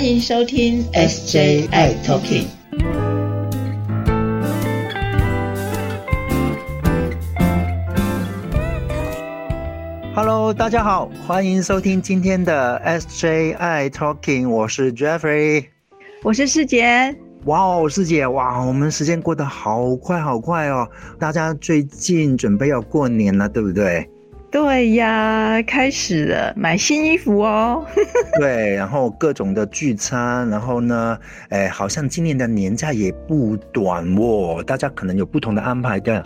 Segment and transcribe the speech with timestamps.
[0.00, 2.46] 欢迎收听 SJI Talking。
[10.14, 15.66] Hello，大家好，欢迎收听今天的 SJI Talking，我是 Jeffrey，
[16.22, 17.14] 我是师姐。
[17.44, 20.88] 哇哦，师姐，哇，我们时间过得好快好快哦！
[21.18, 24.08] 大家最近准备要过年了，对不对？
[24.50, 27.86] 对呀，开始了买新衣服哦。
[28.40, 31.16] 对，然后各种的聚餐，然后呢，
[31.50, 36.22] 哎，好像今年的年假也不短哦，大家可能有不同的安排的。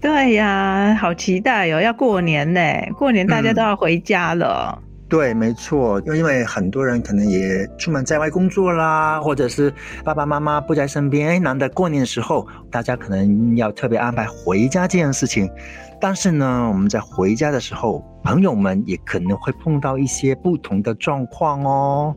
[0.00, 2.60] 对呀，好期待哦，要过年呢，
[2.96, 4.82] 过年大家都要回家了。
[5.10, 9.74] 对，没错，因为很多人可能也出门在外工作啦，或者是
[10.04, 15.50] 爸爸妈妈不在身边，哎，难得过年的时候，大家可能要特别安排回家这件事情。
[16.00, 22.14] 但是呢，我们在回家的时候，朋友们也可能会碰到一些不同的状况哦。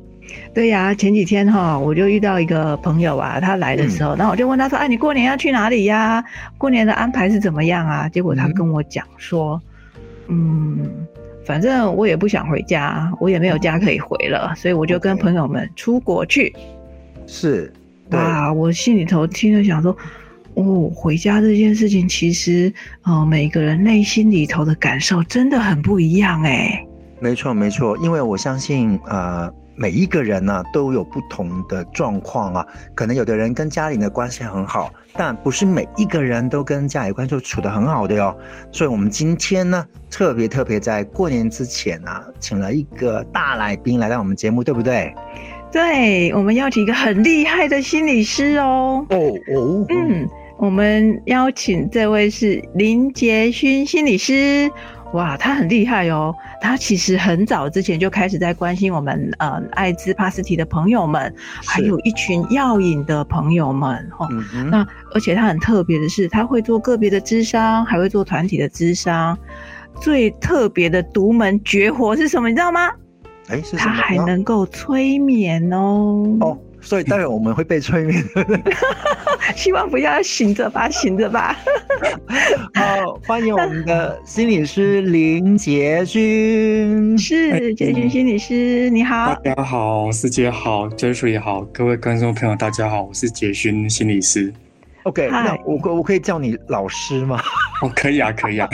[0.54, 6.24] 对呀，前几天哈，我就遇到一个朋友啊，他来的时候，那我就问他说：“哎，你过年要去哪里呀？
[6.60, 9.60] 过年的安排是怎么样啊？”结果他跟我讲说
[10.30, 11.06] ：“嗯，
[11.46, 16.54] 反正我也不想回家，我也没有家可以回了，所以我就跟朋友们出国去。”
[17.28, 17.72] 是，
[18.12, 19.96] 哇，我心里头听着想说。
[20.56, 22.72] 哦，回家这件事情，其实，
[23.02, 26.86] 呃，每个人内心里头的感受真的很不一样哎。
[27.20, 32.68] 没错，没错，因为我相信，呃，每一个人呢都有不同的状况啊。
[32.96, 38.36] 可能有的人跟家里的关系很好，但不是每一个人都跟家里关系处得很好的哟。
[38.72, 45.14] 所以，我们今天呢，特别特别在过年之前啊，请了一个大来宾来到我们节目，对不对？
[45.72, 49.06] 对，我们邀请一个很厉害的心理师哦。
[49.10, 49.18] 哦
[49.56, 50.28] 哦，嗯。
[50.60, 54.72] 我们邀请这位是林杰勋心理师，
[55.14, 56.36] 哇，他很厉害哦。
[56.60, 61.34] 他其实很早之前就开始在关心我们呃艾滋帕斯提的朋友们，
[61.66, 64.28] 还有一群药瘾的朋友们哦。
[64.70, 69.38] 那而且他很特别的是，他会做个别的智商，还会做团体的智商。
[70.02, 72.50] 最特别的独门绝活是什么？
[72.50, 72.90] 你知道吗？
[73.50, 76.38] 哎，是他还能够催眠哦。
[76.42, 76.58] 哦。
[76.82, 78.22] 所以待会我们会被催眠，
[79.56, 81.58] 希望不要醒着吧，醒着吧。
[83.26, 89.34] 好，欢迎我们的心理师林杰勋，是杰勋心理师，你好。
[89.36, 94.54] 大家好，师姐好，杰叔也好，各位观众朋友大家好，我是杰勋心理师。
[95.04, 97.42] OK，那我可我可以叫你老师吗？
[97.82, 98.70] 哦，可以啊，可以啊。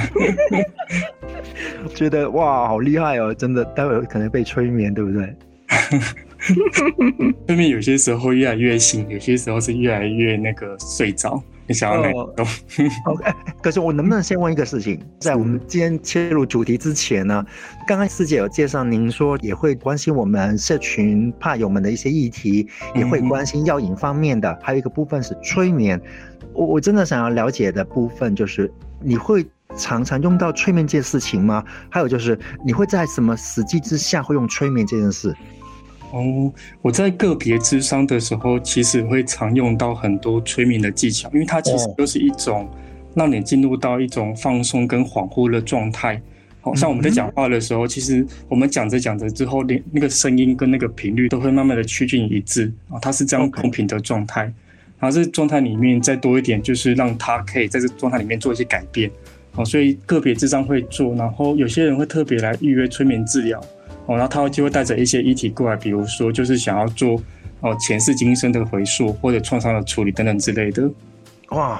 [1.94, 5.36] 觉得哇，好厉害哦，真的，待会可能被催眠，对不对？
[7.48, 11.42] 催眠有些时候越来越醒，有些时候是越来越那个睡着。
[11.69, 12.30] 你想要哪种
[13.06, 13.31] ？OK，
[13.62, 15.00] 可是我能不能先问一个事情？
[15.19, 17.46] 在我们今天切入主题之前呢，
[17.88, 26.02] 刚刚师姐有介绍，您说也会关心我们社群怕友们的一些议题，也会关心药瘾方面的，还有一个部分是催眠。
[26.53, 29.46] 我我真的想要了解的部分就是，你会
[29.78, 31.63] 常常用到催眠这件事情吗？
[31.91, 35.31] 还有就是，你会在什么时机之下会用催眠这件事？
[36.12, 42.68] 哦，我在个别智商的时候，其实会常用到很多催眠的技巧，因为它其实都是一种
[43.16, 46.22] 让你进入到一种放松跟恍惚的状态。
[46.62, 54.52] 好像我们在讲话的时候，其实我们讲着讲着之后，连那个声音跟那个频率都会慢慢的趋近一致啊，它是这样公平的状态。
[55.00, 59.09] 然后这状态里面再多一点，就是让他可以在这状态里面做一些改变。
[59.53, 63.64] 好，所以个别智商会做，然后有些人会特别来预约催眠治疗。
[64.09, 67.16] 哦，然后他就会带着一些议题过来，比如说就是想要做
[67.62, 70.90] 哦前世今生的回溯或者创伤的处理等等之类的。
[71.50, 71.80] 哇，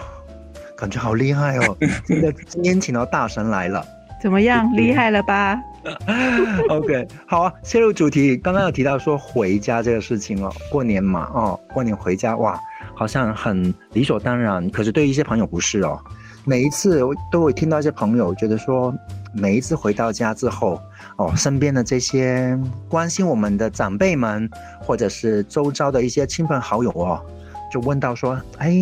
[0.78, 1.76] 感觉好厉害哦！
[2.06, 3.84] 真的，今天请到大神来了，
[4.22, 4.72] 怎么样？
[4.76, 5.60] 厉害了吧？
[6.70, 8.38] OK，好啊，切入主题。
[8.38, 12.60] 刚刚有提到说回家这个事情哦，过年嘛，哦，过年回家哇，
[12.94, 14.70] 好像很理所当然。
[14.70, 16.00] 可是对一些朋友不是哦，
[16.46, 18.94] 每一次我都会听到一些朋友觉得说。
[19.32, 20.82] 每一次回到家之后，
[21.20, 22.58] 哦，身边的这些
[22.88, 24.50] 关心我们的长辈们，
[24.80, 27.22] 或者是周遭的一些亲朋好友哦，
[27.70, 28.74] 就问到说：“哎，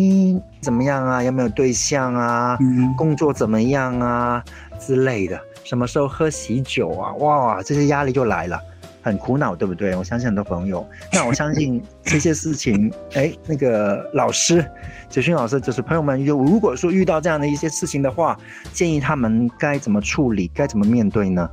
[0.62, 1.20] 怎么样啊？
[1.20, 2.56] 有没有对象啊？
[2.60, 4.42] 嗯工作怎么样啊？
[4.78, 7.12] 之类的，什么时候喝喜酒啊？
[7.14, 8.58] 哇，这些压力就来了。”
[9.00, 9.96] 很苦恼，对不对？
[9.96, 10.86] 我相信很多朋友。
[11.12, 14.64] 那我相信这些事情，哎，那个老师，
[15.08, 18.38] 子勋老师，就是朋友们有如果说遇到这样的一些事情的话，
[18.72, 21.48] 建议他们该怎么处理，该怎么面对呢？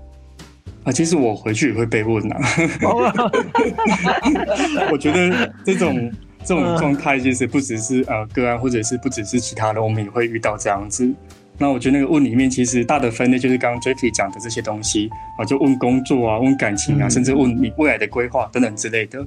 [0.86, 2.40] 啊，其实我回去也会被问啊。
[4.92, 6.12] 我觉得这种
[6.46, 11.12] 这种状态，其实不只是呃个案，或者是不只是其他的，我们也会遇到这样子。
[11.58, 15.10] 那我觉得那个问里面，其实大的分类就是刚刚 Jeffy 讲的这些东西
[15.40, 19.20] 啊，就问工作啊，问感情啊，甚至问你未来的规划等等之类的。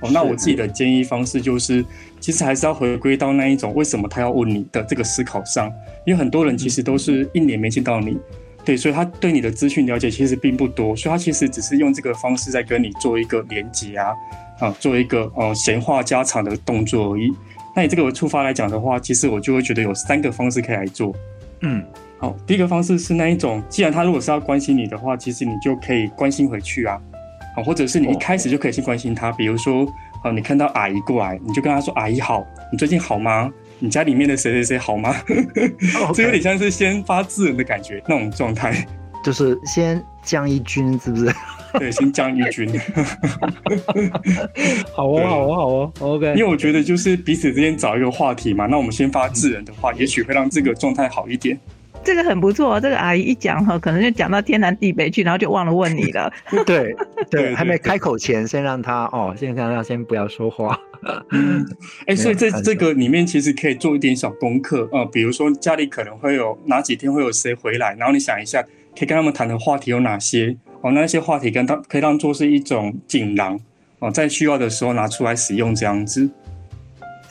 [0.00, 1.84] 哦，那我自己的建议方式就是，
[2.20, 5.72] 其实还是要回归到那一种为什么他要问你的这个思考上，
[6.06, 8.16] 因为很多人其实都是一年没见到你，
[8.66, 14.12] 对，所以他对你的资讯了解其实并不多，所以他其实只是用这个方式在跟你做一个连接啊，
[14.58, 17.32] 啊，做一个呃闲话家常的动作而已。
[17.76, 21.14] 那你这个出发来讲的话，其实我就会觉得有三个方式可以来做。
[21.60, 21.82] 嗯，
[22.18, 27.00] 好，第一个方式是那一种，既然他如果是要关心你的话，其实你就可以关心回去啊。
[27.56, 29.86] 啊，或者是你一开始就可以去关心他，比如说，
[30.24, 33.50] 呃，你看到阿姨过来，你就跟他说：“阿姨好，你最近好吗？
[33.78, 35.14] 你家里面的谁谁谁好吗？”
[36.14, 38.86] 这有点像是先发制人的感觉那种状态，
[39.24, 41.32] 就是先降一军，是不是？
[41.78, 42.66] 对，先降一军。
[44.94, 46.26] 好哦，好哦，好哦，OK。
[46.28, 51.58] 因为我觉得就是彼此之间找一个话题嘛，那我们先发制人的话，也许会让这个状态好一点。
[52.06, 56.32] 这个很不错，这个阿姨一讲哈，可能就讲到天南地北去，然后就忘了问你了。
[56.64, 56.94] 对
[57.28, 60.78] 对，还没开口前，先让他哦，先让他先不要说话。
[61.32, 61.66] 嗯
[62.06, 73.58] 哎，所以这这个里面其实可以做一点小功课呃，比如说家里可能会有哪几天会有谁回来，然后你想一下，可以跟他们谈的话题有哪些哦，那些话题跟他可以当做是一种锦囊
[73.98, 76.30] 哦，在需要的时候拿出来使用这样子。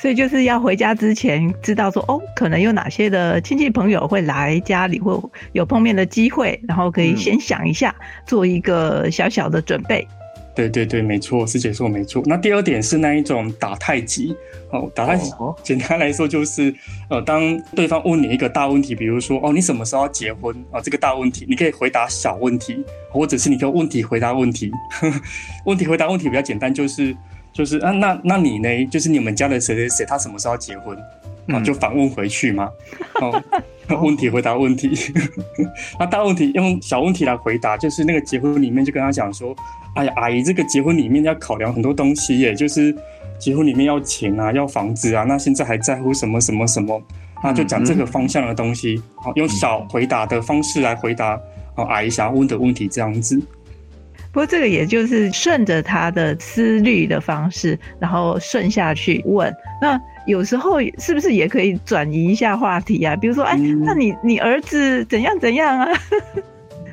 [0.06, 10.08] 所以就是要回家之前知道说哦，可能有哪些的亲戚朋友会来家里，或有碰面的机会，然后可以先想一下，做一个小小的准备。
[10.56, 12.22] 对对对，没错，师姐说没错。
[12.28, 14.36] 那第二点是那一种打太极
[14.70, 15.32] 哦，打太极，
[15.64, 16.72] 简单来说就是
[17.10, 20.80] 呃，当对方问你一个大问题，比如说哦，你什么时候要结婚啊？
[20.80, 22.78] 这个大问题，你可以回答小问题，
[23.10, 24.70] 或者是你可以问题回答问题，
[25.66, 27.18] 问题回答问题比较简单，就是。
[27.56, 28.86] 就是啊，那那你呢？
[28.88, 30.98] 就是你们家的谁谁谁，他什么时候结婚？
[31.48, 32.70] 啊，就反问回去嘛。
[33.22, 33.42] 哦，
[34.02, 34.92] 问题回答问题。
[35.98, 39.56] 那大问题用小问题来回答，就是那个结婚里面就跟他讲说，
[39.96, 42.94] 哎呀，阿姨，这个结婚里面要考量很多东西耶，就是
[43.40, 47.02] 结婚里面要钱啊，要房子啊，那现在还在乎什么什么什么？
[47.42, 49.02] 那就讲这个方向的东西。
[49.16, 51.40] 好，用小回答的方式来回答
[51.76, 53.40] 哦，阿姨想要问的问题这样子。
[54.36, 59.50] 不过这个也就是顺着他的思虑的方式，然后顺下去问。
[59.82, 59.98] 那
[60.28, 63.16] 有时候是不是也可以转移一下话题啊？
[63.16, 65.88] 比如说，哎，那你你儿子怎样怎样啊？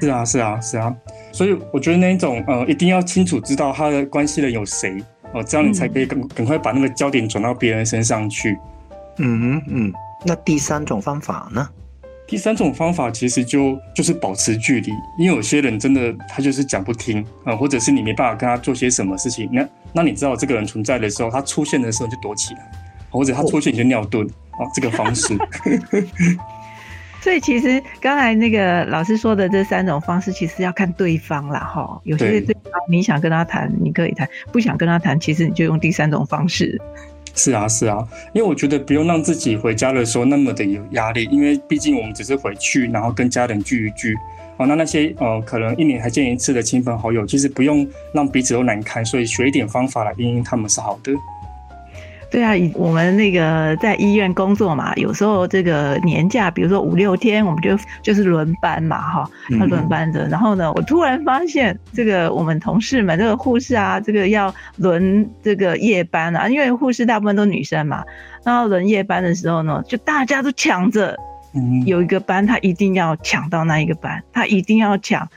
[0.01, 0.95] 是啊，是啊，是啊。
[1.33, 5.03] 所以我觉得那一种呃，一定要清楚知道他的关系人有谁
[5.33, 8.57] 哦，这样你才可以赶赶快把那个焦点转到别人身上去。
[9.19, 9.93] 嗯嗯。
[10.25, 11.69] 那第三种方法呢？
[12.33, 22.61] 第三种方法其实就就是保持距离，因为有些人真的他就是讲不听啊，或者是你没办法跟他做些什么事情，那那你知道这个人存在的时候，他出现的时候就躲起来，
[23.11, 25.37] 或者他出现你就尿遁啊，这个方式。
[27.21, 32.01] 所以其实刚才那个老师说的这三种方式，其实要看对方啦，哈。
[32.05, 36.81] 有些对方你想跟他谈，你可以谈；不想跟他谈，其实你就用第三种方式。
[37.35, 44.15] 是啊，是啊，因为我觉得不用让自己回家的时候那么的有压力，因为毕竟我们只是回去，然后跟家人聚一聚，
[44.59, 51.13] 哦，那那些呃可能一年才见一次的亲朋好友，其实不用让彼此都难堪，所以学一点方法来应应他们是好的。
[52.33, 60.27] 对啊，我们那个在医院工作嘛，有时候这个年假，比如说五六天，我们就就是轮班嘛，哈，要轮班的。
[60.29, 68.03] 然后呢，我突然发现，这个我们同事们，这个护士啊，这个要轮这个夜班啊，因为护士大部分都女生嘛，
[68.43, 71.15] 然后轮夜班的时候呢，就大家都抢着，
[71.85, 75.29] 有一个班他一定要抢到那一个班，他一定要抢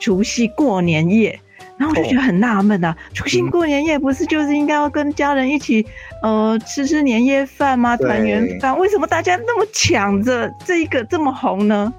[0.00, 1.38] 除夕过年夜。
[1.80, 5.86] 然后我就觉得很纳闷啊，除夕过年夜不是就是应该要跟家人一起，
[6.22, 7.96] 呃，吃吃年夜饭吗？
[7.96, 11.90] 团圆饭，为什么大家那么抢着这一个这么红呢？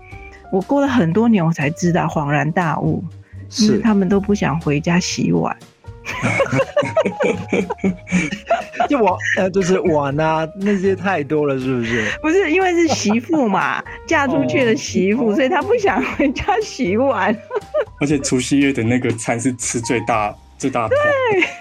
[0.52, 3.04] 我过了很多年，我才知道，恍然大悟，
[3.50, 5.58] 是他们都不想回家洗碗。
[8.90, 12.06] 就我呃，就是碗啊，那些太多了，是不是？
[12.22, 17.36] 不是，因为是媳妇嘛，嫁出去的媳妇，所以她不想回家洗碗。
[18.02, 20.96] 而且除夕夜的那个餐是吃最大最大的。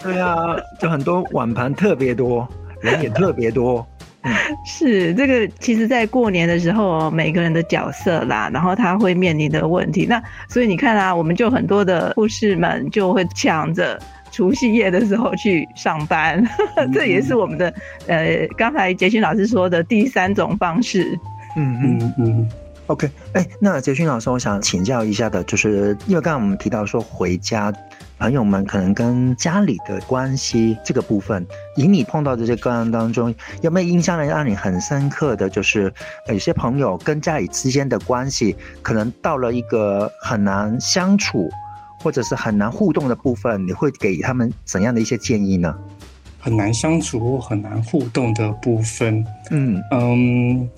[0.02, 2.48] 对对啊，就很多碗盘特别多，
[2.80, 3.86] 人也特别多。
[4.66, 13.98] 是这个，其实，在过年的时候，每个人的角色啦，然后他会面临的问题，那所以你看啊，我们就很多的护士们就会抢着。
[14.30, 16.42] 除夕夜的时候去上班，
[16.92, 17.72] 这也是我们的
[18.06, 21.18] 呃，刚才杰勋老师说的第三种方式。
[21.56, 22.48] 嗯嗯嗯
[22.86, 27.72] ，OK，哎，那杰勋老师，我想请教一下的，就是因为刚刚我们提到说回家，
[28.18, 31.44] 朋友们可能跟家里的关系这个部分，
[31.74, 34.24] 以你碰到这些个案当中，有没有印象呢？
[34.24, 35.92] 让你很深刻的就是
[36.28, 41.50] 有些朋友跟家里之间的关系，可能到了一个很难相处。
[42.02, 45.74] 或者是很难互动的部分，你会给他们怎样的一些建议呢？
[46.38, 49.78] 很难相处或很难互动的部分，嗯。
[49.92, 50.68] 嗯，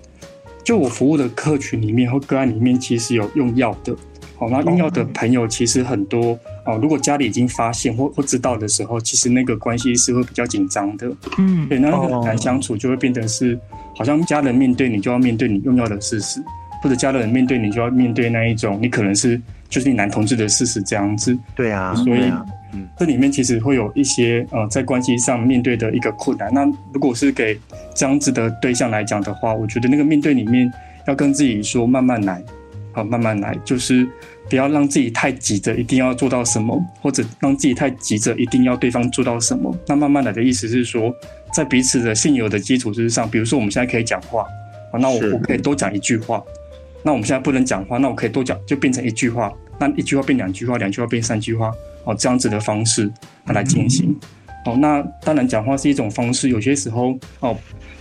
[0.64, 3.94] 就我服务的客群里面或个案里面，其实有用药的，
[4.36, 6.76] 好，那用药的朋友其实很多哦。
[6.82, 13.56] 如果家里已经发现或或知道的时候，其实那个关系是会比较紧张的，嗯，对，那个很难相处，就会变得是
[13.96, 16.42] 好像家人面对你就要面对你用药的事实，
[16.82, 19.40] 或者家人面对你就要面对那一种你可能是
[19.72, 22.30] 就是你男同志的事实这样子，对啊，所以。
[22.98, 26.50] 这里面其实会有一些呃，在关系上面对的一个困难。
[26.54, 26.64] 那
[26.94, 27.58] 如果是给
[27.94, 30.72] 这样子的对象来讲的话，我觉得那个面对里面
[31.06, 32.42] 要跟自己说慢慢来，
[32.92, 34.08] 好慢慢来，就是
[34.48, 39.76] 不要让自己太急着一定要做到什么，或者让自己太急着一定要对方做到什么。
[39.86, 41.14] 那慢慢来的意思是说，
[41.52, 44.46] 在彼此的现有的基础之上，比如说我们现在可以讲话，
[44.92, 46.42] 啊，那我我可以多讲一句话。
[47.02, 49.52] 那我们现在不能讲话，那我可以多讲，就变成一句话。
[49.78, 51.72] 那一句话变两句话，两句话变三句话。
[52.04, 53.10] 哦，这样子的方式
[53.46, 54.14] 来进行。
[54.64, 57.56] 哦，那当然讲话是一种方式，有些时候哦，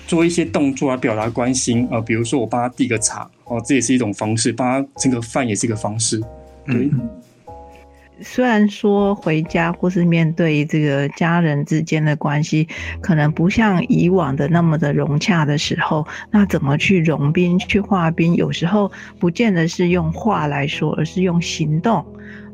[0.08, 1.88] 做一些动作来表达关心。
[1.91, 6.20] 呃，比如说我帮他递个茶，哦，这也是一种方式；帮他盛个饭也是一个方式。
[6.65, 6.89] 对。
[8.22, 12.68] 虽然说回家或是面对这个家人之间的关系，
[13.01, 18.36] 可能不像以往的那么的融洽的时候，那怎么去融冰、去化冰？
[18.36, 22.06] 有时候不见得是用话来说，而是用行动。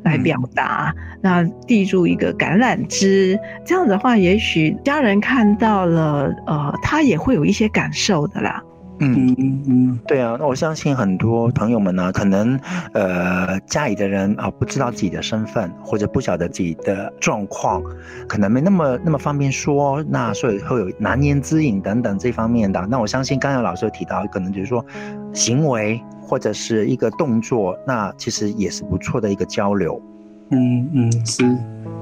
[0.03, 8.63] 来表达，那递入一个橄榄枝，这样的话，也许家人看到了，呃，他也会有一些感受的啦。
[8.99, 12.59] 嗯嗯嗯，对啊，那我相信很多朋友们呢，可能
[12.93, 17.81] 呃家里的人啊不知道自己的身份，或者不晓得自己的状况，
[18.27, 22.79] 可能没那么那么方便说，那所以会有难言之隐等等这方面的。
[22.89, 24.85] 那我相信刚才老师有提到，可能就是说
[25.33, 26.01] 行为。
[26.29, 29.97] 或者是一个动作，那其实也是不错的一个交流。
[30.49, 31.43] 嗯嗯，是。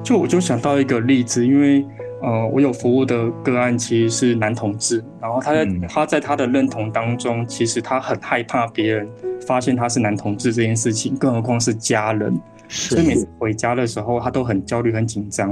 [0.03, 1.85] 就我就想到一个例子，因为
[2.21, 9.07] 呃，我有服务的个案其实是男同志，然后他在他在他的认同当中，其实他很害怕别人
[9.47, 12.39] 发现他是男同志这件事情，更何况是家人。
[12.67, 15.51] 所以每次回家的时候，他都很焦虑、很紧张。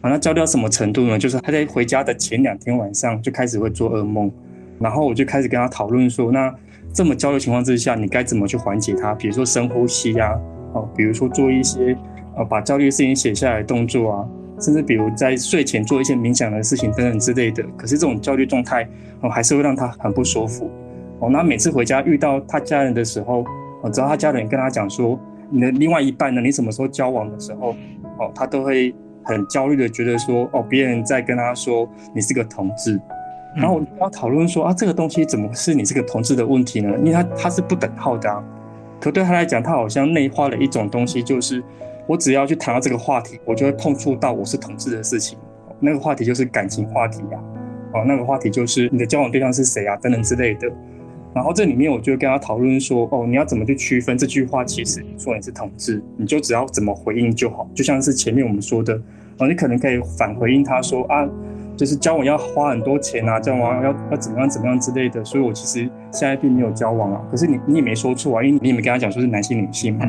[0.00, 1.18] 啊，那焦虑到什么程度呢？
[1.18, 4.30] 就是他在回家的前两天晚上就开始会做噩梦，
[4.78, 6.54] 然后我就开始跟他讨论说，那。
[6.92, 9.12] 这么焦虑情况之下，你该怎么去缓解他？
[9.12, 10.34] 比如说深呼吸呀，
[10.72, 11.94] 哦，比如说做一些
[12.36, 14.28] 呃把焦虑的事情写下来动作啊，
[14.60, 17.64] 甚至比如在睡前做一些冥想的事情等等之类的。
[17.76, 18.88] 可是这种焦虑状态
[19.20, 20.70] 哦，还是会让他很不舒服
[21.18, 21.28] 哦。
[21.30, 23.44] 那每次回家遇到他家人的时候，
[23.82, 25.18] 哦，只要他家人跟他讲说
[25.50, 27.70] 你的另外一半呢，你什么时候交往的时候，
[28.18, 33.00] 哦，他都会很焦虑的觉得说，哦，别人在跟他说你是个同志。
[33.56, 36.92] 然后我要讨论说啊，这个东西怎么是你这个同志的问题呢？
[36.98, 38.44] 因为他他是不等号的啊。
[39.00, 41.62] 可对他来讲，他好像内化了一种东西，就是
[42.06, 45.38] 我只要去谈到这个话题，我就会碰触到我是同志的事情。
[45.80, 47.38] 那个话题就是感情话题呀，
[47.92, 50.70] 哦，那个话题就是你的交往对象是谁啊，等等之类的。
[51.34, 54.64] 然后这里面我就跟他讨论说，哦，你要怎么去区分这句话？
[54.64, 57.68] 其实说你是同志，你就只要怎么回应就好。
[57.74, 58.94] 就像是前面我们说的，
[59.38, 61.28] 哦，你可能可以反回应他说啊。
[61.76, 67.20] 就是交往要花很多钱啊，交往要要怎么样怎么样之类的，所以我其实现在并没有交往啊。
[67.30, 70.06] 可是你你也没说错啊，因为你也没跟他讲说是男性女性嘛。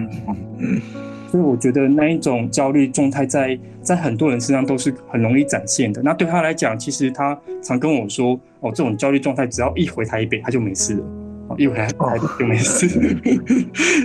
[0.60, 0.82] 嗯，
[1.27, 6.01] 所以我觉得那一种焦虑状态在在很多人身上都是很容易展现的。
[6.01, 11.03] 那对他来讲，其实他常跟我说，哦，这种焦虑状态只要一回台北，他就没事了。
[11.50, 12.89] 哦 一回来台就没事。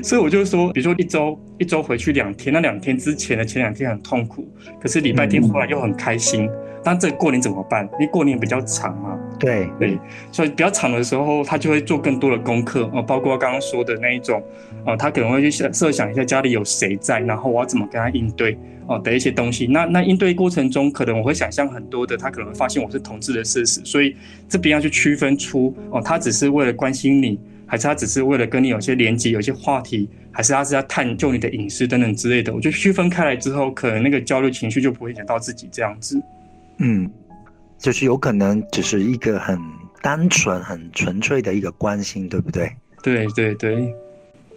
[0.02, 4.46] 所以我就说，比如说一周一周回去两天，那两天之前的前两天很痛苦，
[4.80, 6.48] 可是礼拜天回来又很开心。
[6.84, 7.88] 但这过年怎么办？
[7.94, 9.18] 因为过年比较长嘛。
[9.38, 9.98] 对对，
[10.30, 14.42] 所以比较长的时候，他就会做更多的功课哦，包括刚刚说的那一种，
[14.86, 19.66] 哦，他可能会去设设想一下家里有谁在，然后我要怎么跟他应对哦的一些东西。
[19.66, 24.14] 那那应对过程中，可能我会想象很多的，他可能会发现我是同志的事实，所以
[24.48, 32.54] 这边要去区分出哦，他只是为了关心你，还是他只是为了跟你有些连接、有些话题，还是他是要探究你的隐私等等之类的。
[32.54, 36.22] 我觉得区分开来之后，可能那个焦虑情绪就不会影响到自己这样子。
[36.82, 37.08] 嗯，
[37.78, 39.58] 就是有可能只是一个很
[40.02, 42.76] 单纯、很纯粹的一个关心，对不对？
[43.02, 43.94] 对对对。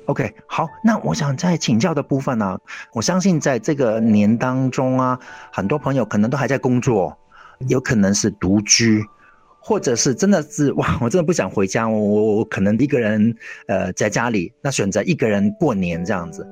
[0.08, 2.60] OK，好，那我想在请教的部分呢，
[2.94, 5.20] 我相信在这个年当中啊，
[5.52, 7.18] 很多朋友可能都还在工作，
[7.70, 9.04] 有可能是独居，
[9.60, 13.36] 或者是真的是哇，我真的不想回家，我我我可能一个人
[13.68, 16.48] 呃在家里，那选择一个人过年这样子。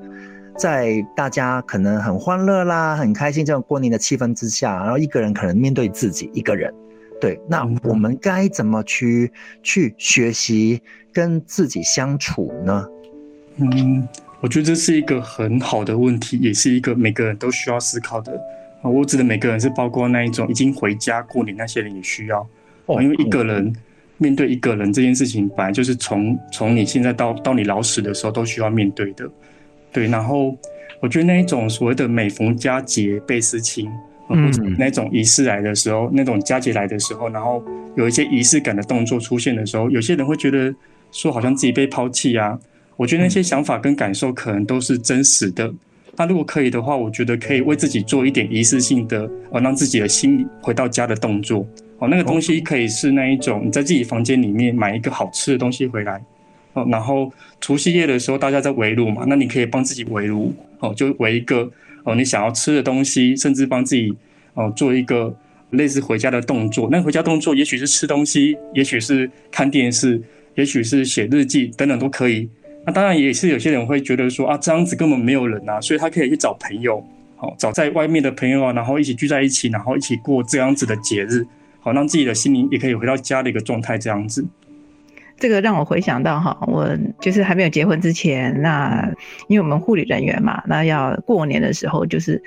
[0.56, 6.72] 在大家可能很欢乐啦、很开心这种过年的气氛之下，然后一个人可能面对自己一个人，
[7.20, 9.32] 对，那我们该怎么去
[9.62, 10.80] 去学习
[11.12, 12.86] 跟自己相处呢？
[13.56, 14.06] 嗯，
[14.40, 18.32] 我觉得这是一个很好的问题，也是一个每个人都需要思考的。
[18.82, 22.46] 我指的每个人是包括那一种已经回家过年那些人也需要，
[23.00, 23.74] 因为一个人
[24.18, 29.28] 面对一个人这件事情，本来就是从从你现在到到你老死的时候都需要面对的。
[29.94, 30.54] 对，然后
[31.00, 33.88] 我觉得那一种所谓的每逢佳节倍思亲，
[34.26, 37.64] 或者那种仪式来的时候，那种佳节来的时候，然后
[37.96, 40.74] 有一些仪式感的动作出现的时候，有些人会觉得
[41.12, 42.58] 说好像自己被抛弃啊。
[42.96, 45.72] 我觉得那些想法跟感受可能都是真实的。
[46.16, 51.66] 那如果可以的话，我觉得可以为自己做一点仪式性的，哦，让自己的心回到家的动作。
[51.98, 56.22] 哦，那个东西可以是那一种，你在自己房间里面买一个好吃的东西回来。
[56.74, 60.52] 哦，然后除夕夜的时候大家在围炉嘛，那你可以帮自己围炉。
[60.80, 61.70] 哦，就围一个
[62.02, 64.14] 哦你想要吃的东西，甚至帮自己
[64.52, 65.34] 哦做一个
[65.70, 66.88] 类似回家的动作。
[66.92, 70.20] 那回家动作也许是吃东西，也许是看电视，
[70.56, 72.50] 也许是写日记等等都可以。
[72.84, 77.02] 那当然也是有些人会觉得说啊，这样子根本没有人啊，所以他可以去找朋友，
[77.36, 81.46] 好找在外面的朋友啊，然后一起聚在一起，然后一起过这样子的节日，
[81.80, 84.44] 好让自己的心灵也可以回到家的一个状态，这样子。
[85.36, 86.88] 这个让我回想到哈，我
[87.20, 89.08] 就是还没有结婚之前，那
[89.48, 92.42] 因为我们护理人员嘛，那要过年的时候就是。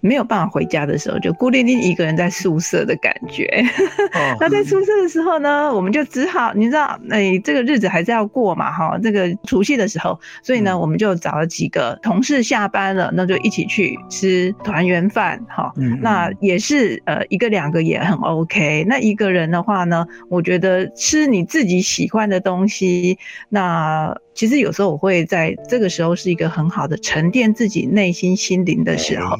[0.00, 3.64] 没有办法回家的时候，就孤零零一个人在宿舍的感觉。
[4.40, 15.72] 那在宿舍的时候呢，我们就只好，你知道，哎，这个日子还是要过嘛，哈，这个除夕的时候，所以呢，我们就找了几个同事下班了，那就一起去吃团圆饭，哈。
[16.00, 18.84] 那也是呃一个两个也很 OK。
[18.88, 24.16] 那一个人的话呢，我觉得吃你自己喜欢的东西，那。
[24.40, 29.36] 其实有时候我会在这个时候是一个很好的沉淀自己内心心灵的时候，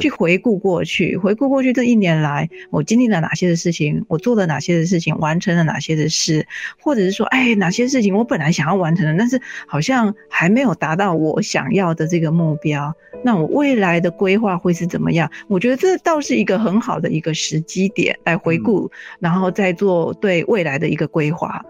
[0.00, 6.46] 去回顾过去，回顾过去这一年来我经历了哪些的事情，我做了哪些的事情，完成了哪些的事，
[6.80, 12.94] 或者是说，哎，哪些事情我本来想要完成的，但是好像还没有达到我想要的这个目标，
[13.24, 15.28] 那我未来的规划会是怎么样？
[15.48, 18.88] 我觉得这倒是一个很好的一个时机点来回顾，
[19.18, 21.60] 然后再做对未来的一个规划。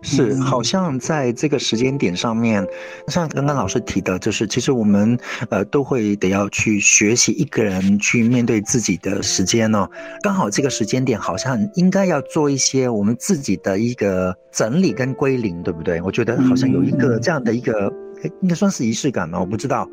[0.00, 2.64] 是，好像在这个时间点上面，
[3.08, 5.18] 像刚刚老师提的，就是其实我们
[5.50, 9.88] 呃都会得要去学习一个人去面对自己的时间哦。
[10.22, 16.00] 刚好这个时间点，好像应该要做一些我们自己的一个整理跟归零，对不对？
[16.02, 17.92] 我觉得好像有一个这样的一个，
[18.40, 19.88] 应该算是仪式感嘛，我不知道。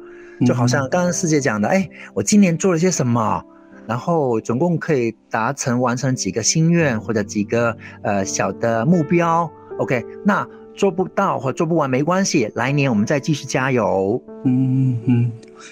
[0.46, 3.42] 就好像刚刚师姐讲的，哎，我今年做了些什么，
[3.88, 9.50] 然后总共可以达成完成几个心愿或者几个呃小的目标。
[9.78, 14.22] OK，那做不到或做不完没关系，来年我们再继续加油。
[14.44, 15.32] 嗯嗯，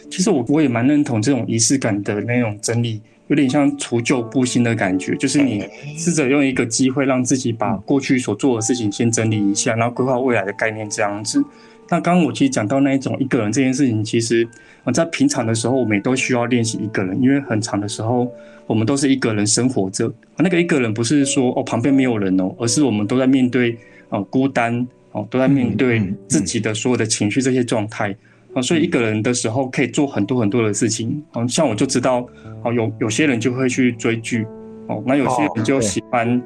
[0.10, 5.64] 其实我我也蛮认同这种仪式感的那种整理，有点像除旧布新的感觉，就是你
[5.98, 11.44] 试着用一个机会让自己把过去所做的事情先整理一下，然后规划未来的概念这样子。
[11.90, 14.48] 那刚刚我其实讲到那一种一个人这件事情，其实
[14.86, 18.32] 我在平常的时候我们也都需要练习一个人，因为很长的时候
[18.66, 20.12] 我们都是一个人生活着。
[20.38, 23.78] 那个一个人不是说哦旁边没有人哦，而是我们都在面对。
[24.14, 28.16] 哦，孤单哦，都在面对自己的所有的情绪这些状态
[28.54, 31.50] 啊，所以一个人的时候可以做很多很多的事情嗯。
[31.50, 32.24] 像我就知道
[32.64, 34.46] 哦，有有些人就会去追剧
[34.88, 36.40] 哦，那有些人就喜欢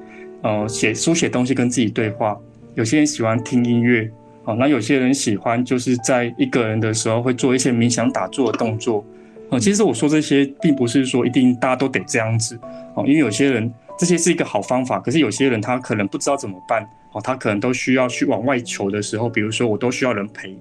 [0.44, 2.38] 呃写书写东西跟自己对话，
[2.76, 4.10] 有些人喜欢听音乐
[4.46, 9.04] 哦，那有些人喜欢就是在一个人的时候会做一些冥想打坐的动作
[9.50, 9.60] 啊。
[9.60, 12.58] 其实我说这些并不是说一定大家都得这样子
[12.96, 16.88] 哦，因为有些人这些是一个好方法，可是有些人他可能不知道怎么办。
[17.24, 20.56] 他可能都需要去往外求的时候，比如说我都需要人陪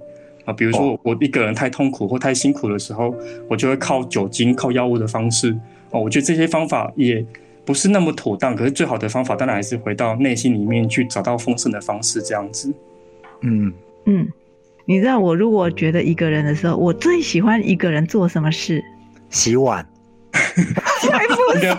[0.44, 3.14] 啊，比如说我一个人太痛苦或太辛苦的时候，
[3.48, 5.56] 我就会靠酒精、靠药物的方式
[5.90, 6.00] 哦。
[6.00, 7.24] 我觉得这些方法也
[7.64, 12.72] 不是那么妥当，可是最好的方法当然还是回到内心里面去找到丰盛的方式，这样子。
[13.42, 13.72] 嗯
[14.06, 14.28] 嗯，
[14.84, 18.82] 你知道我如果觉得一个人的时候，我最喜欢一个人做什么事？
[19.30, 19.86] 洗碗。
[21.00, 21.72] 才不是！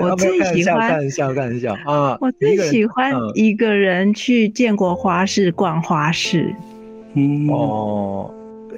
[0.00, 2.16] 我最喜欢看笑看笑啊！
[2.20, 6.54] 我最喜欢一个人去见过花市逛花市。
[7.14, 8.32] 嗯哦，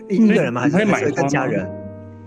[0.08, 0.62] 一个人吗？
[0.62, 1.68] 还是买跟家人？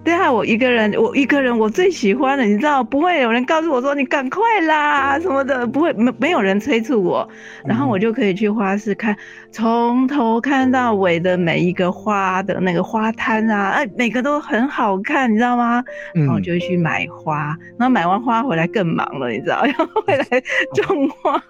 [0.02, 7.28] 对啊，我一个人，我一个人，我最喜欢的，你知道，不会有人告诉我说你赶快啦什么的，不会没没有人催促我，
[7.66, 9.16] 然后我就可以去花市看，
[9.52, 15.84] 从头看到尾的每一个花的那个花摊啊，哎，每个都很好看，你知道吗？
[16.14, 19.74] 然后就去买花，然后买完花回来更忙了，你知道，要
[20.08, 20.26] 回来
[20.74, 21.44] 种花。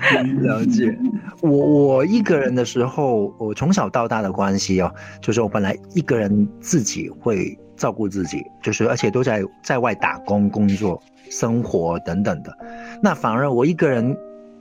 [0.42, 0.96] 了解，
[1.42, 12.56] 我我一个人的时候，我从小到大的关系哦，就是我本来一个人自己会照顾自己，就是而且都在在外打工、工作、生活等等的。
[13.02, 14.16] 那反而我一个人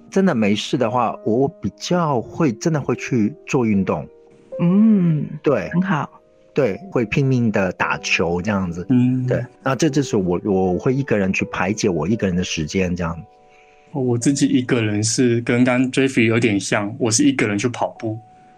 [0.09, 4.07] 真的没事的话，我比较会真的会去做运动，
[4.59, 6.09] 嗯，对，很好。
[6.51, 8.85] 对，会拼命的打球这样子。
[8.89, 9.45] 嗯，对。
[9.63, 13.17] 那这就是我，我会一个人去排解我一个人的时间这样。
[13.91, 18.17] 我自己一个人是跟刚 Jeffy 有点像，我是一个人去跑步，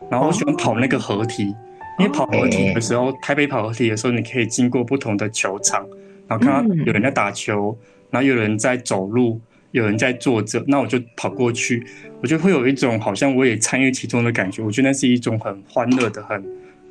[0.10, 1.56] 然后我喜欢跑那个合体，
[2.00, 5.88] 因为跑合体的时候，台北跑合体的时候，你可以经过不同的球场，
[6.28, 7.78] 然后看到有人在打球，
[8.10, 9.40] 然后有人在走路，
[9.72, 11.86] 有人在坐着，那我就跑过去，
[12.22, 14.62] 我就会有一种好像我也参与其中的感觉。
[14.62, 16.44] 我觉得那是一种很欢乐的、很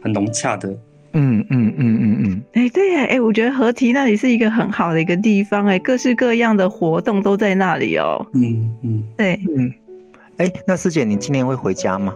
[0.03, 0.75] 很融洽的。
[1.13, 8.25] 嗯嗯嗯嗯嗯，哎对呀，哎，我觉得合体那里是一个很好的一个地方，哎，各式各样的活动都在那里哦。
[8.35, 9.73] 嗯嗯，对，嗯，
[10.37, 12.15] 哎，那师姐，你今年会回家吗？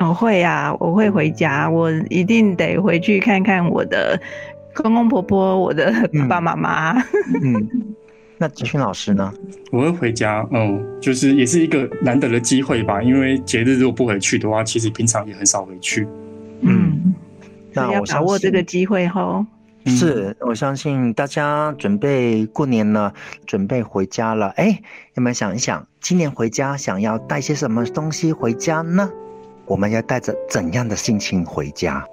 [0.00, 4.20] 我会呀，我会回家，我一定得回去看看我的
[4.72, 5.92] 公公婆婆，我的
[6.28, 7.02] 爸爸妈妈。
[7.42, 7.68] 嗯，
[8.38, 9.34] 那吉勋老师呢？
[9.72, 16.06] 我会回家，嗯，就是也是一个难得的机会吧，因为节日如果不回去的话，其实平常也很少回去。
[17.84, 17.88] 嗯。
[17.88, 19.46] 那要把握这个机会哈，
[19.86, 23.12] 是我相信大家准备过年了，
[23.46, 24.48] 准备回家了。
[24.56, 24.80] 哎，
[25.14, 29.10] 有没有想一想，今年回家想要带些什么东西回家呢？
[29.66, 32.04] 我们要带着怎样的心情回家？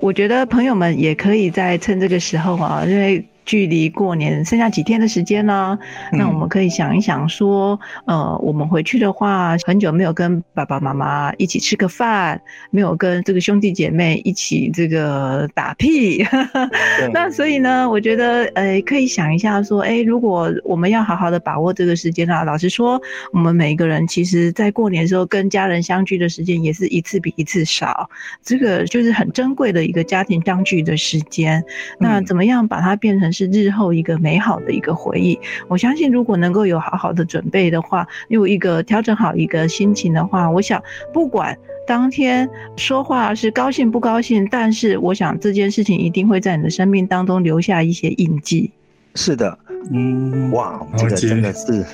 [0.00, 3.24] 我觉得朋友们也可以在趁这个时候啊，因为。
[3.44, 5.78] 距离过年剩下几天的时间呢？
[6.12, 16.24] 那我们可以想一想，说，呃，我们回去的话，很久没有跟爸爸妈妈一起吃个饭，没有跟这个兄弟姐妹一起这个打屁。
[17.12, 23.00] 那所以呢，我觉得，呃，可以想一下，说，哎，如果我们要好好的把握这个时间啊，老实说，
[23.32, 28.08] 我们每一个人其实，在过年的时候跟家人相聚的时间也是一次比一次少，
[28.42, 31.64] 这个就是很珍贵的一个家庭相聚的时间。
[31.98, 33.29] 那怎么样把它变成？
[33.32, 35.38] 是日后一个美好的一个回忆。
[35.68, 48.70] 我相信，如果能够有好好的准备的话，有一个调整好一个心情的话，我想不管当天说话是高兴不高兴，但是我想这件事情一定会在你的生命当中留下一些印记。
[49.14, 49.58] 是的，
[49.90, 51.84] 嗯，哇，这个真的是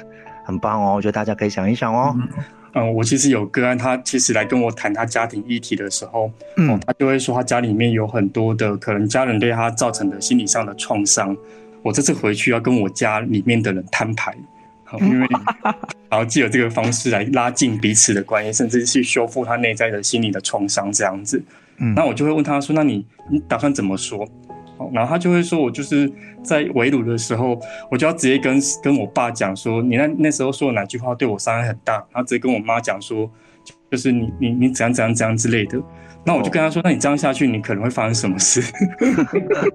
[0.44, 0.94] 很棒哦！
[0.96, 2.14] 我觉得大家可以想一想哦。
[2.14, 2.28] 嗯，
[2.84, 11.36] 我其实有个案，他其实来跟我谈他家庭议题的时候，嗯，他就会说他家里面有很多的可能家人对他造成的心理上的创伤。
[11.82, 14.34] 我这次回去要跟我家里面的人摊牌，
[14.84, 15.26] 好，因为
[16.08, 21.40] 然后借由这个方式来拉近彼此的关系，甚至去修复他内在的心理的创伤这样子。
[21.78, 24.26] 嗯，那我就会问他说：“那你你打算怎么说？”
[24.92, 26.10] 然后他就会说：“我就是
[26.42, 27.58] 在围炉的时候，
[27.90, 31.94] 我就要直接跟跟我爸讲说，你那那时候说的哪句话对我伤害很大。
[31.94, 33.30] 然后直接跟我妈讲说，
[33.90, 35.82] 就是你你你怎样怎样怎样之类的。
[36.24, 38.60] 那我就跟他说，那你这样下去，你可能会发生什么事？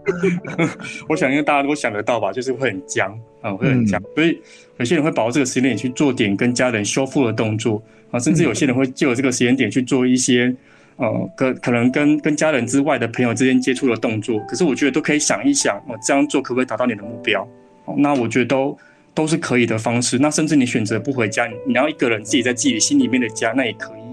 [1.10, 4.02] 我想，因为大家都想得到吧，就是会很僵啊，会很僵。
[4.16, 4.40] 所以
[4.78, 10.56] 有些人会把握这个时间点去做点跟家人修复的动作啊，甚至有些人会借由这个时间点去做一些。”
[11.02, 17.42] 呃，可可能跟跟家人之外的朋友之间接触的动作，可是我觉得都可以想一想，我这样做可不可以达到你的目标？
[17.86, 18.78] 哦那我觉得都
[19.16, 20.20] 都是可以的方式。
[20.20, 24.11] 那甚至你选择不回家，你要一个人自己在自己心里面的家，那也可以。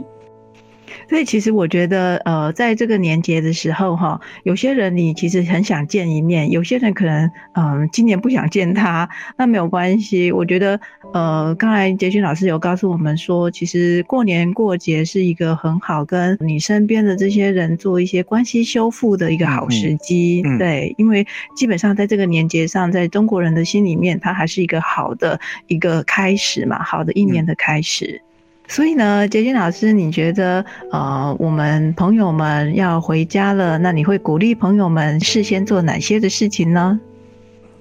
[1.09, 10.31] 所以其实我觉得，呃，在这个年节的时候，哈，有些人你其实很想见一面，有些人可能，嗯，今年不想见他，那没有关系。
[10.31, 10.79] 我觉得，
[11.15, 20.43] 呃，刚才杰勋老师有告诉我们说，其实过年过节是一个很好跟你身边的这些人做一些关系修复的一个好时机。
[20.59, 28.21] 对，因为基本上在这个年节上，在中国人的心里面，它还是一个好的一个开始嘛，好的一年的开始。
[28.69, 37.01] 所以呢，杰金老师，你觉得呃，我们朋友们要回家了，那你会鼓励朋友们事先做哪些的事情呢？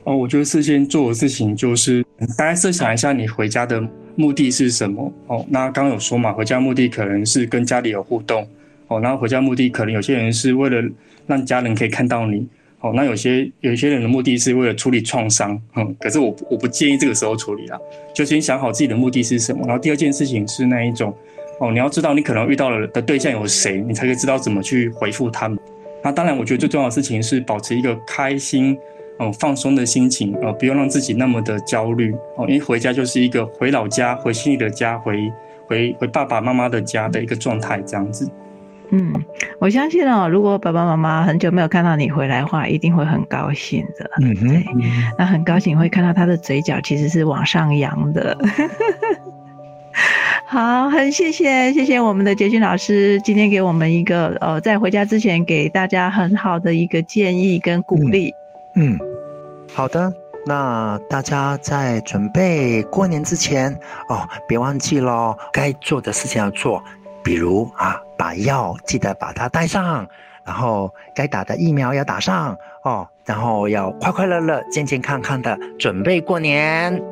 [0.06, 2.04] 哦，我觉得事先做的事情就是，
[2.38, 5.12] 大家设想一下，你回家的目的是什么？
[5.28, 8.48] 哦，那刚刚有说嘛，回家目的可能是跟家里有互动，
[8.88, 10.82] 哦，然后回家目的可能有些人是为了
[11.26, 12.48] 让家人可以看到你。
[12.82, 17.80] 哦，那有些有些人的目的是为了处理创伤，嗯，可是我我不建议这个时候处理啦，
[18.14, 19.66] 就先想好自己的目的是什么。
[19.66, 21.12] 然后第二件事情是那一种，
[21.60, 25.58] 哦，你要知道你可能遇到了的对象有谁，你才可以知道怎么去回复他们。
[26.04, 28.78] 那当然，我觉得最重要的事情是保持一个开心、
[29.20, 32.14] 嗯放松的心情，呃，不用让自己那么的焦虑。
[32.38, 35.18] 哦，因为回家就是一个回老家、回心里的家、回
[35.66, 38.30] 回回爸爸妈妈的家的一个状态，这样子。
[38.90, 39.14] 嗯，
[39.60, 44.10] 我相信哦，如果爸爸妈妈很久没有看到你回来的话，一定会很高兴的。
[44.22, 44.64] 嗯哼，
[45.18, 48.38] 那很高兴会看到他的嘴角其实是往上扬的。
[50.46, 58.34] 好，很谢谢谢谢我们的杰勋老师今天给我们一个呃，在回家之前给大家很好的一个建议跟鼓励。
[58.76, 58.98] 嗯，
[59.74, 60.14] 好的，
[60.46, 63.74] 那大家在准备过年之前
[64.08, 66.82] 哦，别忘记喽，该做的事情要做。
[67.28, 70.08] 比如啊，把药记得把它带上，
[70.46, 77.04] 然后该打的疫苗要打上哦，然后要快快乐乐、健健康康的准备过年。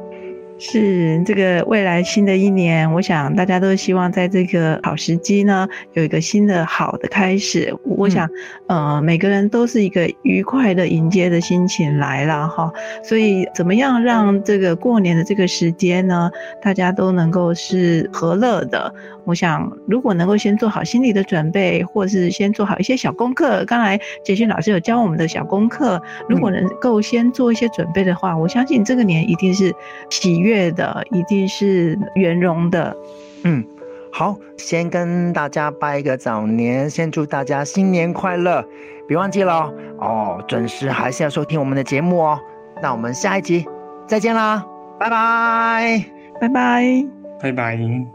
[0.57, 7.75] 是这个未来新的一年，我想大家都希望在这个好时机呢，有一个新的好的开始。
[7.83, 8.25] 我想，
[8.69, 12.71] 呃，每个人都是一个愉快的迎接的心情来了哈。
[13.03, 18.95] 所以，怎么样让这个过年的这个时间呢，大家都能够是和乐的？
[19.25, 29.73] 我想，如果能够先做好心理的准备，或是先做好一些小功课，刚才杰勋老师有教我们的小功课，如果能够先做一些准备的话，我相信这个年一定是
[30.09, 32.95] 喜悦的，一定是圆融的。
[33.43, 33.65] 嗯，
[34.11, 38.63] 好，先跟大家拜一个早年，先祝大家新年快乐，
[39.07, 42.39] 别忘记了哦，准时还是要收听我们的节目哦。
[42.81, 43.65] 那我们下一集
[44.07, 44.65] 再见啦，
[44.99, 46.05] 拜拜，
[46.39, 47.05] 拜拜，
[47.41, 48.14] 拜拜。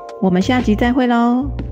[0.21, 1.70] 我们下集再会喽。